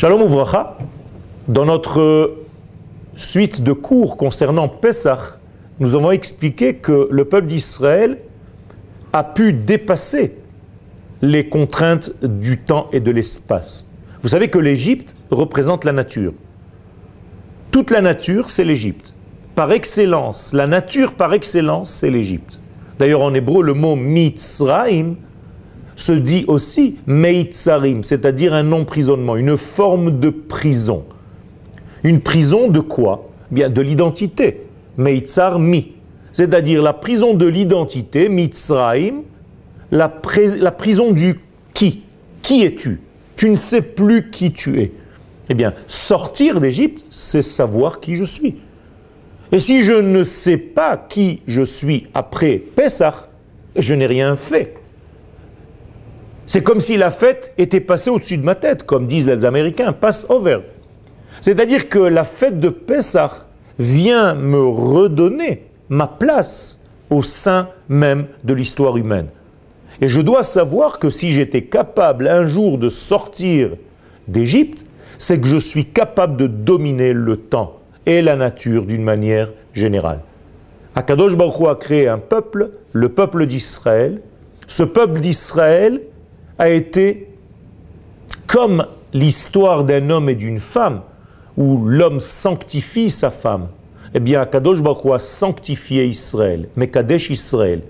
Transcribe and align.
Shalom 0.00 0.22
Ouvracha, 0.22 0.78
dans 1.48 1.64
notre 1.64 2.36
suite 3.16 3.64
de 3.64 3.72
cours 3.72 4.16
concernant 4.16 4.68
Pesach, 4.68 5.40
nous 5.80 5.96
avons 5.96 6.12
expliqué 6.12 6.74
que 6.76 7.08
le 7.10 7.24
peuple 7.24 7.48
d'Israël 7.48 8.18
a 9.12 9.24
pu 9.24 9.52
dépasser 9.52 10.36
les 11.20 11.48
contraintes 11.48 12.12
du 12.22 12.58
temps 12.58 12.86
et 12.92 13.00
de 13.00 13.10
l'espace. 13.10 13.90
Vous 14.22 14.28
savez 14.28 14.46
que 14.46 14.60
l'Égypte 14.60 15.16
représente 15.32 15.84
la 15.84 15.90
nature. 15.90 16.32
Toute 17.72 17.90
la 17.90 18.00
nature, 18.00 18.50
c'est 18.50 18.62
l'Égypte. 18.62 19.12
Par 19.56 19.72
excellence, 19.72 20.52
la 20.52 20.68
nature 20.68 21.14
par 21.14 21.34
excellence, 21.34 21.90
c'est 21.90 22.10
l'Égypte. 22.10 22.60
D'ailleurs, 23.00 23.22
en 23.22 23.34
hébreu, 23.34 23.64
le 23.64 23.74
mot 23.74 23.96
Mitzraim 23.96 25.16
se 25.98 26.12
dit 26.12 26.44
aussi 26.46 26.96
Meitzarim, 27.06 28.04
c'est-à-dire 28.04 28.54
un 28.54 28.70
emprisonnement, 28.70 29.34
une 29.34 29.56
forme 29.56 30.20
de 30.20 30.30
prison. 30.30 31.04
Une 32.04 32.20
prison 32.20 32.68
de 32.68 32.78
quoi? 32.78 33.28
Bien, 33.50 33.68
de 33.68 33.80
l'identité. 33.80 34.62
Meitzar 34.96 35.58
mi. 35.58 35.94
C'est-à-dire 36.32 36.82
la 36.82 36.92
prison 36.92 37.34
de 37.34 37.46
l'identité, 37.46 38.28
Mitzraim, 38.28 39.22
la, 39.90 40.08
prison 40.08 41.10
du 41.10 41.36
qui? 41.74 42.04
Qui 42.42 42.62
es-tu? 42.62 43.00
Tu 43.36 43.50
ne 43.50 43.56
sais 43.56 43.82
plus 43.82 44.30
qui 44.30 44.52
tu 44.52 44.80
es. 44.80 44.92
Eh 45.48 45.54
bien, 45.54 45.74
sortir 45.88 46.60
d'Égypte, 46.60 47.06
c'est 47.10 47.42
savoir 47.42 47.98
qui 47.98 48.14
je 48.14 48.24
suis. 48.24 48.54
Et 49.50 49.58
si 49.58 49.82
je 49.82 49.94
ne 49.94 50.22
sais 50.22 50.58
pas 50.58 50.96
qui 50.96 51.40
je 51.48 51.62
suis 51.62 52.06
après 52.14 52.58
Pessah, 52.58 53.30
je 53.74 53.94
n'ai 53.94 54.06
rien 54.06 54.36
fait. 54.36 54.77
C'est 56.48 56.62
comme 56.62 56.80
si 56.80 56.96
la 56.96 57.10
fête 57.10 57.52
était 57.58 57.78
passée 57.78 58.08
au-dessus 58.08 58.38
de 58.38 58.42
ma 58.42 58.54
tête, 58.54 58.84
comme 58.84 59.06
disent 59.06 59.26
les 59.26 59.44
Américains, 59.44 59.92
pass 59.92 60.24
over. 60.30 60.60
C'est-à-dire 61.42 61.90
que 61.90 61.98
la 61.98 62.24
fête 62.24 62.58
de 62.58 62.70
Pessah 62.70 63.46
vient 63.78 64.34
me 64.34 64.66
redonner 64.66 65.66
ma 65.90 66.06
place 66.06 66.82
au 67.10 67.22
sein 67.22 67.68
même 67.90 68.28
de 68.44 68.54
l'histoire 68.54 68.96
humaine. 68.96 69.26
Et 70.00 70.08
je 70.08 70.22
dois 70.22 70.42
savoir 70.42 70.98
que 70.98 71.10
si 71.10 71.30
j'étais 71.30 71.64
capable 71.64 72.26
un 72.26 72.46
jour 72.46 72.78
de 72.78 72.88
sortir 72.88 73.72
d'Égypte, 74.26 74.86
c'est 75.18 75.38
que 75.38 75.46
je 75.46 75.58
suis 75.58 75.84
capable 75.84 76.38
de 76.38 76.46
dominer 76.46 77.12
le 77.12 77.36
temps 77.36 77.78
et 78.06 78.22
la 78.22 78.36
nature 78.36 78.86
d'une 78.86 79.04
manière 79.04 79.52
générale. 79.74 80.20
Akadosh 80.94 81.36
Baruch 81.36 81.68
a 81.68 81.74
créé 81.74 82.08
un 82.08 82.18
peuple, 82.18 82.70
le 82.94 83.10
peuple 83.10 83.44
d'Israël. 83.44 84.22
Ce 84.66 84.82
peuple 84.82 85.20
d'Israël 85.20 86.00
a 86.58 86.70
été 86.70 87.28
comme 88.46 88.86
l'histoire 89.12 89.84
d'un 89.84 90.10
homme 90.10 90.28
et 90.28 90.34
d'une 90.34 90.60
femme, 90.60 91.02
où 91.56 91.84
l'homme 91.86 92.20
sanctifie 92.20 93.10
sa 93.10 93.30
femme. 93.30 93.68
Eh 94.14 94.20
bien, 94.20 94.44
Kadosh 94.46 94.82
Baruch 94.82 95.12
a 95.14 95.18
sanctifié 95.18 96.06
Israël, 96.06 96.68
Mekadesh 96.76 97.30
Israël. 97.30 97.82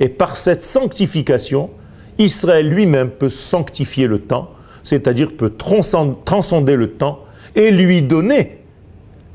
Et 0.00 0.08
par 0.08 0.36
cette 0.36 0.62
sanctification, 0.62 1.70
Israël 2.18 2.68
lui-même 2.68 3.10
peut 3.10 3.28
sanctifier 3.28 4.06
le 4.06 4.20
temps, 4.20 4.50
c'est-à-dire 4.82 5.32
peut 5.36 5.50
transcender 5.56 6.76
le 6.76 6.90
temps 6.90 7.20
et 7.54 7.70
lui 7.70 8.02
donner 8.02 8.58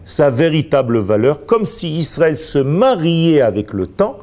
sa 0.04 0.30
véritable 0.30 1.00
valeur, 1.00 1.46
comme 1.46 1.66
si 1.66 1.98
Israël 1.98 2.38
se 2.38 2.60
mariait 2.60 3.42
avec 3.42 3.74
le 3.74 3.88
temps, 3.88 4.18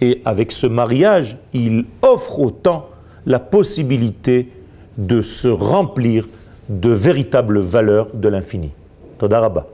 et 0.00 0.22
avec 0.24 0.50
ce 0.50 0.66
mariage, 0.66 1.36
il 1.52 1.84
offre 2.02 2.40
au 2.40 2.50
temps 2.50 2.88
la 3.26 3.38
possibilité 3.38 4.48
de 4.96 5.22
se 5.22 5.48
remplir 5.48 6.26
de 6.68 6.90
véritables 6.90 7.58
valeurs 7.58 8.08
de 8.14 8.28
l'infini. 8.28 8.70
Todarabah. 9.18 9.66